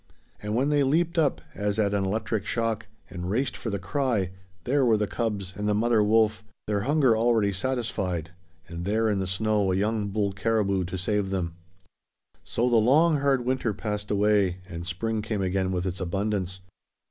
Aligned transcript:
And 0.41 0.55
when 0.55 0.69
they 0.69 0.81
leaped 0.81 1.19
up, 1.19 1.41
as 1.53 1.77
at 1.77 1.93
an 1.93 2.03
electric 2.03 2.47
shock, 2.47 2.87
and 3.11 3.29
raced 3.29 3.55
for 3.55 3.69
the 3.69 3.77
cry, 3.77 4.31
there 4.63 4.83
were 4.83 4.97
the 4.97 5.05
cubs 5.05 5.53
and 5.55 5.67
the 5.69 5.75
mother 5.75 6.01
wolf, 6.01 6.43
their 6.65 6.81
hunger 6.81 7.15
already 7.15 7.53
satisfied, 7.53 8.31
and 8.67 8.83
there 8.83 9.07
in 9.11 9.19
the 9.19 9.27
snow 9.27 9.71
a 9.71 9.75
young 9.75 10.07
bull 10.07 10.31
caribou 10.31 10.85
to 10.85 10.97
save 10.97 11.29
them. 11.29 11.53
So 12.43 12.67
the 12.67 12.77
long, 12.77 13.17
hard 13.19 13.45
winter 13.45 13.75
passed 13.75 14.09
away, 14.09 14.57
and 14.67 14.87
spring 14.87 15.21
came 15.21 15.43
again 15.43 15.71
with 15.71 15.85
its 15.85 15.99
abundance. 15.99 16.61